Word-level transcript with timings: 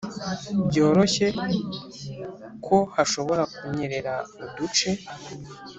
byoroshye 0.67 1.27
kohashobora 2.65 3.43
kunyerera 3.55 4.13
uduce 4.45 4.89